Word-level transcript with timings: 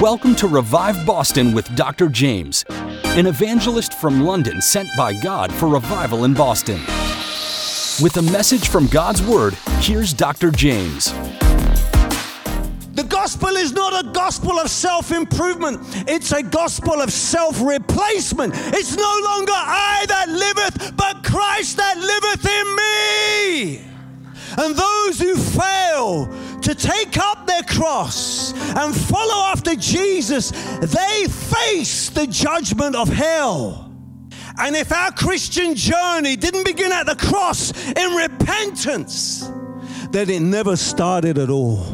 Welcome 0.00 0.36
to 0.36 0.46
Revive 0.46 1.04
Boston 1.04 1.52
with 1.52 1.74
Dr. 1.74 2.06
Jaymz, 2.06 2.64
an 3.18 3.26
evangelist 3.26 3.94
from 3.94 4.20
London 4.20 4.62
sent 4.62 4.88
by 4.96 5.12
God 5.12 5.52
for 5.52 5.66
revival 5.66 6.24
in 6.24 6.34
Boston. 6.34 6.76
With 8.00 8.16
a 8.16 8.22
message 8.22 8.68
from 8.68 8.86
God's 8.86 9.20
Word, 9.20 9.54
here's 9.80 10.12
Dr. 10.12 10.52
Jaymz. 10.52 11.12
The 12.94 13.02
gospel 13.02 13.48
is 13.48 13.72
not 13.72 14.04
a 14.04 14.08
gospel 14.12 14.60
of 14.60 14.70
self 14.70 15.10
improvement, 15.10 15.80
it's 16.06 16.30
a 16.30 16.44
gospel 16.44 17.02
of 17.02 17.12
self 17.12 17.60
replacement. 17.60 18.54
It's 18.56 18.96
no 18.96 19.20
longer 19.24 19.52
I 19.52 20.04
that 20.06 20.28
liveth, 20.28 20.96
but 20.96 21.24
Christ 21.24 21.76
that 21.78 21.96
liveth 21.98 22.46
in 22.46 22.76
me. 22.76 23.88
And 24.58 24.76
those 24.76 25.18
who 25.18 25.34
fail 25.34 26.32
to 26.68 26.74
take 26.74 27.16
up 27.16 27.46
their 27.46 27.62
cross 27.62 28.52
and 28.52 28.94
follow 28.94 29.46
after 29.46 29.74
Jesus, 29.74 30.50
they 30.80 31.26
face 31.26 32.10
the 32.10 32.26
judgment 32.26 32.94
of 32.94 33.08
hell. 33.08 33.90
And 34.58 34.76
if 34.76 34.92
our 34.92 35.10
Christian 35.12 35.74
journey 35.74 36.36
didn't 36.36 36.66
begin 36.66 36.92
at 36.92 37.06
the 37.06 37.16
cross 37.16 37.72
in 37.92 38.10
repentance, 38.16 39.50
then 40.10 40.28
it 40.28 40.40
never 40.40 40.76
started 40.76 41.38
at 41.38 41.48
all. 41.48 41.86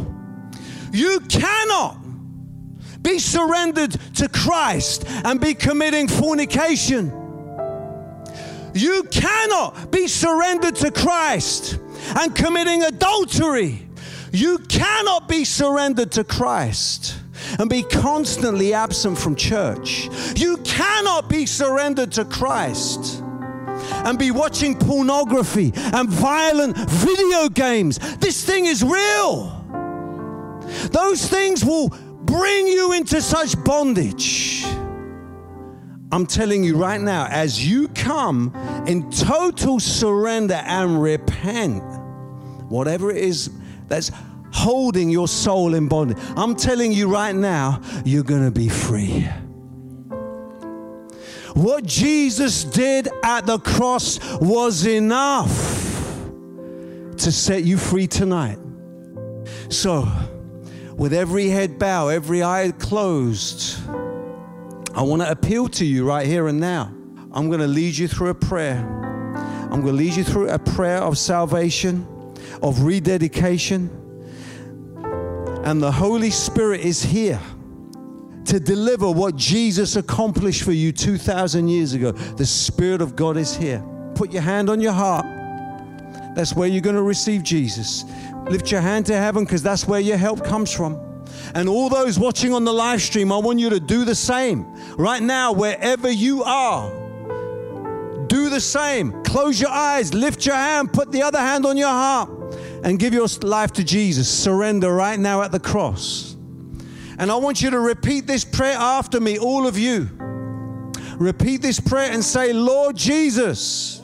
You 0.92 1.20
cannot 1.28 1.98
be 3.00 3.20
surrendered 3.20 3.92
to 4.16 4.28
Christ 4.28 5.04
and 5.06 5.40
be 5.40 5.54
committing 5.54 6.08
fornication. 6.08 7.12
You 8.74 9.04
cannot 9.04 9.92
be 9.92 10.08
surrendered 10.08 10.74
to 10.76 10.90
Christ 10.90 11.78
and 12.16 12.34
committing 12.34 12.82
adultery. 12.82 13.88
You 14.34 14.58
cannot 14.58 15.28
be 15.28 15.44
surrendered 15.44 16.10
to 16.12 16.24
Christ 16.24 17.14
and 17.60 17.70
be 17.70 17.84
constantly 17.84 18.74
absent 18.74 19.16
from 19.16 19.36
church. 19.36 20.08
You 20.34 20.56
cannot 20.64 21.28
be 21.28 21.46
surrendered 21.46 22.10
to 22.12 22.24
Christ 22.24 23.22
and 24.04 24.18
be 24.18 24.32
watching 24.32 24.76
pornography 24.76 25.72
and 25.76 26.08
violent 26.08 26.76
video 26.76 27.48
games. 27.48 27.98
This 28.16 28.44
thing 28.44 28.66
is 28.66 28.82
real. 28.82 29.52
Those 30.90 31.28
things 31.28 31.64
will 31.64 31.90
bring 32.24 32.66
you 32.66 32.92
into 32.92 33.22
such 33.22 33.62
bondage. 33.62 34.64
I'm 36.10 36.26
telling 36.26 36.64
you 36.64 36.76
right 36.76 37.00
now, 37.00 37.28
as 37.30 37.64
you 37.64 37.86
come 37.86 38.52
in 38.88 39.08
total 39.12 39.78
surrender 39.78 40.60
and 40.66 41.00
repent, 41.00 41.84
whatever 42.68 43.12
it 43.12 43.18
is 43.18 43.48
that's 43.88 44.10
holding 44.52 45.10
your 45.10 45.28
soul 45.28 45.74
in 45.74 45.88
bondage, 45.88 46.18
I'm 46.36 46.54
telling 46.54 46.92
you 46.92 47.08
right 47.08 47.34
now, 47.34 47.80
you're 48.04 48.22
going 48.22 48.44
to 48.44 48.50
be 48.50 48.68
free. 48.68 49.28
What 51.54 51.84
Jesus 51.84 52.64
did 52.64 53.08
at 53.22 53.46
the 53.46 53.58
cross 53.58 54.18
was 54.40 54.86
enough 54.86 55.50
to 57.18 57.30
set 57.30 57.64
you 57.64 57.78
free 57.78 58.06
tonight. 58.08 58.58
So, 59.68 60.08
with 60.96 61.12
every 61.12 61.48
head 61.48 61.78
bow, 61.78 62.08
every 62.08 62.42
eye 62.42 62.72
closed, 62.78 63.78
I 64.94 65.02
want 65.02 65.22
to 65.22 65.30
appeal 65.30 65.68
to 65.70 65.84
you 65.84 66.04
right 66.04 66.26
here 66.26 66.48
and 66.48 66.60
now. 66.60 66.92
I'm 67.32 67.48
going 67.48 67.60
to 67.60 67.66
lead 67.66 67.96
you 67.96 68.06
through 68.06 68.30
a 68.30 68.34
prayer. 68.34 68.78
I'm 69.70 69.80
going 69.80 69.86
to 69.86 69.92
lead 69.92 70.14
you 70.14 70.22
through 70.22 70.50
a 70.50 70.58
prayer 70.58 70.98
of 70.98 71.18
salvation, 71.18 72.06
of 72.62 72.82
rededication. 72.82 73.90
And 75.64 75.82
the 75.82 75.92
Holy 75.92 76.30
Spirit 76.30 76.82
is 76.82 77.02
here 77.02 77.40
to 78.46 78.60
deliver 78.60 79.10
what 79.10 79.36
Jesus 79.36 79.96
accomplished 79.96 80.62
for 80.62 80.72
you 80.72 80.92
2,000 80.92 81.68
years 81.68 81.94
ago. 81.94 82.12
The 82.12 82.46
Spirit 82.46 83.00
of 83.00 83.16
God 83.16 83.36
is 83.36 83.56
here. 83.56 83.82
Put 84.14 84.32
your 84.32 84.42
hand 84.42 84.68
on 84.68 84.80
your 84.80 84.92
heart. 84.92 85.26
That's 86.34 86.54
where 86.54 86.68
you're 86.68 86.82
going 86.82 86.96
to 86.96 87.02
receive 87.02 87.42
Jesus. 87.42 88.04
Lift 88.50 88.70
your 88.70 88.80
hand 88.80 89.06
to 89.06 89.16
heaven 89.16 89.44
because 89.44 89.62
that's 89.62 89.86
where 89.86 90.00
your 90.00 90.16
help 90.16 90.44
comes 90.44 90.72
from. 90.72 91.00
And 91.54 91.68
all 91.68 91.88
those 91.88 92.18
watching 92.18 92.52
on 92.52 92.64
the 92.64 92.72
live 92.72 93.00
stream, 93.00 93.32
I 93.32 93.38
want 93.38 93.58
you 93.58 93.70
to 93.70 93.80
do 93.80 94.04
the 94.04 94.14
same. 94.14 94.66
Right 94.96 95.22
now, 95.22 95.52
wherever 95.52 96.10
you 96.10 96.42
are, 96.44 96.90
do 98.26 98.50
the 98.50 98.60
same. 98.60 99.22
Close 99.24 99.60
your 99.60 99.70
eyes, 99.70 100.12
lift 100.12 100.44
your 100.44 100.56
hand, 100.56 100.92
put 100.92 101.12
the 101.12 101.22
other 101.22 101.38
hand 101.38 101.64
on 101.64 101.76
your 101.76 101.88
heart, 101.88 102.28
and 102.84 102.98
give 102.98 103.14
your 103.14 103.26
life 103.42 103.72
to 103.72 103.82
Jesus. 103.82 104.28
Surrender 104.28 104.92
right 104.92 105.18
now 105.18 105.42
at 105.42 105.50
the 105.50 105.58
cross. 105.58 106.36
And 107.18 107.32
I 107.32 107.36
want 107.36 107.62
you 107.62 107.70
to 107.70 107.80
repeat 107.80 108.26
this 108.26 108.44
prayer 108.44 108.76
after 108.76 109.20
me, 109.20 109.38
all 109.38 109.66
of 109.66 109.78
you. 109.78 110.10
Repeat 111.16 111.62
this 111.62 111.80
prayer 111.80 112.12
and 112.12 112.22
say, 112.22 112.52
Lord 112.52 112.94
Jesus. 112.96 114.02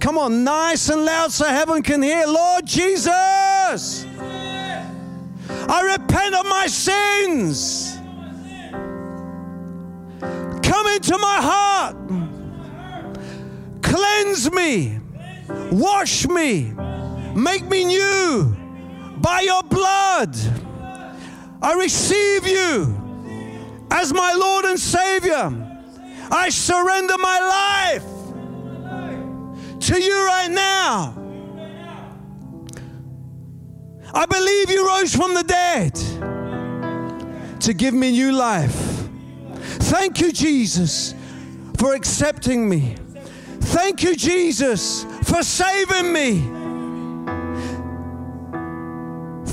Come 0.00 0.16
on, 0.16 0.42
nice 0.42 0.88
and 0.88 1.04
loud 1.04 1.32
so 1.32 1.44
heaven 1.44 1.82
can 1.82 2.02
hear. 2.02 2.26
Lord 2.26 2.66
Jesus. 2.66 4.06
I 5.68 5.96
repent 5.98 6.34
of 6.34 6.46
my 6.46 6.66
sins. 6.66 7.98
Come 10.62 10.86
into 10.86 11.18
my 11.18 11.38
heart. 11.42 11.96
Cleanse 13.82 14.50
me. 14.50 14.98
Wash 15.70 16.26
me. 16.26 16.72
Make 17.34 17.64
me 17.64 17.84
new 17.84 18.56
by 19.18 19.40
your 19.40 19.62
blood. 19.62 20.36
I 21.62 21.74
receive 21.74 22.46
you 22.46 22.96
as 23.90 24.12
my 24.12 24.32
Lord 24.32 24.64
and 24.64 24.78
Savior. 24.78 25.50
I 26.30 26.48
surrender 26.48 27.16
my 27.18 27.40
life 27.98 29.80
to 29.80 30.00
you 30.00 30.26
right 30.26 30.50
now. 30.50 31.18
I 34.14 34.26
believe 34.26 34.70
you 34.70 34.86
rose 34.86 35.14
from 35.14 35.34
the 35.34 35.42
dead 35.42 35.94
to 37.60 37.72
give 37.72 37.94
me 37.94 38.10
new 38.10 38.32
life. 38.32 39.08
Thank 39.88 40.20
you, 40.20 40.32
Jesus, 40.32 41.14
for 41.78 41.94
accepting 41.94 42.68
me. 42.68 42.96
Thank 43.60 44.02
you, 44.02 44.16
Jesus, 44.16 45.04
for 45.22 45.42
saving 45.42 46.12
me. 46.12 46.61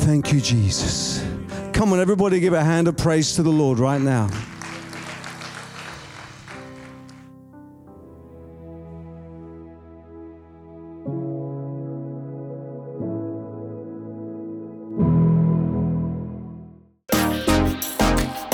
Thank 0.09 0.33
you, 0.33 0.41
Jesus. 0.41 1.23
Come 1.71 1.93
on, 1.93 1.99
everybody, 1.99 2.39
give 2.39 2.53
a 2.53 2.63
hand 2.63 2.87
of 2.87 2.97
praise 2.97 3.35
to 3.35 3.43
the 3.43 3.51
Lord 3.51 3.77
right 3.77 4.01
now. 4.01 4.27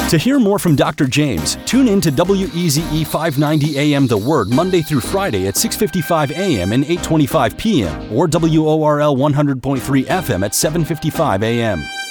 To 0.10 0.20
hear 0.20 0.40
more 0.40 0.60
from 0.60 0.76
Dr. 0.76 1.06
Jaymz, 1.06 1.58
tune 1.66 1.88
in 1.88 2.00
to 2.02 2.12
WEZE 2.12 3.08
590 3.08 3.80
AM 3.80 4.06
The 4.06 4.16
Word 4.16 4.50
Monday 4.50 4.84
through 4.84 5.00
Friday 5.00 5.48
at 5.48 5.56
6:55 5.56 6.30
AM 6.30 6.74
and 6.74 6.86
8:25 6.86 7.58
PM 7.58 8.14
or 8.14 8.28
WORL 8.28 9.18
100.3 9.18 10.06
FM 10.06 10.44
at 10.44 10.54
7:55 10.54 11.42
AM. 11.42 12.05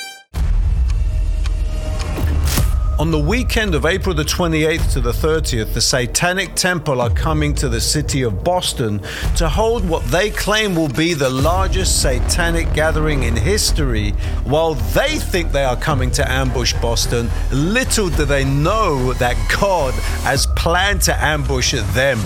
On 2.96 3.10
the 3.10 3.18
weekend 3.18 3.74
of 3.74 3.86
April 3.86 4.14
the 4.14 4.22
28th 4.22 4.92
to 4.92 5.00
the 5.00 5.10
30th, 5.10 5.74
the 5.74 5.80
Satanic 5.80 6.54
Temple 6.54 7.00
are 7.00 7.10
coming 7.10 7.52
to 7.56 7.68
the 7.68 7.80
city 7.80 8.22
of 8.22 8.44
Boston 8.44 9.00
to 9.36 9.48
hold 9.48 9.88
what 9.88 10.04
they 10.04 10.30
claim 10.30 10.76
will 10.76 10.88
be 10.88 11.12
the 11.12 11.28
largest 11.28 12.00
satanic 12.00 12.72
gathering 12.72 13.24
in 13.24 13.34
history. 13.34 14.10
While 14.44 14.74
they 14.74 15.18
think 15.18 15.50
they 15.50 15.64
are 15.64 15.74
coming 15.74 16.12
to 16.12 16.30
ambush 16.30 16.72
Boston, 16.74 17.28
little 17.50 18.10
do 18.10 18.24
they 18.24 18.44
know 18.44 19.12
that 19.14 19.36
God 19.60 19.92
has 20.22 20.46
planned 20.46 21.02
to 21.02 21.24
ambush 21.24 21.72
them. 21.72 22.18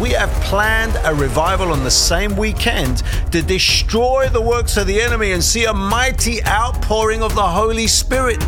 We 0.00 0.10
have 0.12 0.30
planned 0.44 0.98
a 1.04 1.14
revival 1.14 1.72
on 1.72 1.84
the 1.84 1.90
same 1.90 2.38
weekend 2.38 3.02
to 3.32 3.42
destroy 3.42 4.30
the 4.30 4.40
works 4.40 4.78
of 4.78 4.86
the 4.86 4.98
enemy 4.98 5.32
and 5.32 5.44
see 5.44 5.66
a 5.66 5.74
mighty 5.74 6.42
outpouring 6.44 7.22
of 7.22 7.34
the 7.34 7.46
Holy 7.46 7.86
Spirit. 7.86 8.42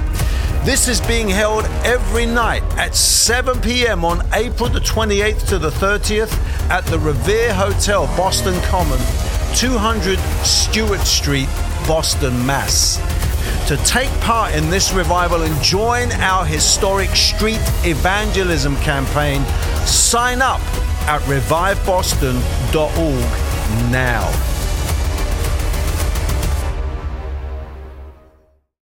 This 0.64 0.88
is 0.88 1.00
being 1.00 1.28
held 1.28 1.64
every 1.84 2.26
night 2.26 2.62
at 2.76 2.94
7 2.94 3.60
p.m. 3.60 4.04
on 4.04 4.26
April 4.34 4.68
the 4.68 4.80
28th 4.80 5.48
to 5.48 5.58
the 5.58 5.70
30th 5.70 6.32
at 6.68 6.84
the 6.86 6.98
Revere 6.98 7.54
Hotel, 7.54 8.06
Boston 8.16 8.60
Common, 8.64 8.98
200 9.56 10.18
Stuart 10.44 11.00
Street, 11.00 11.48
Boston, 11.86 12.44
Mass. 12.44 12.98
To 13.68 13.76
take 13.78 14.10
part 14.20 14.54
in 14.54 14.68
this 14.70 14.92
revival 14.92 15.42
and 15.42 15.62
join 15.62 16.12
our 16.12 16.44
historic 16.44 17.10
street 17.10 17.60
evangelism 17.84 18.76
campaign, 18.76 19.44
sign 19.86 20.42
up 20.42 20.60
at 21.06 21.22
reviveboston.org 21.22 23.90
now. 23.90 24.57